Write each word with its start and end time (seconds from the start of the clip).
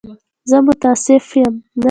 زه 0.49 0.57
متأسف 0.65 1.27
یم. 1.41 1.55